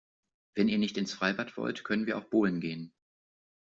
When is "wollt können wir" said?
1.57-2.17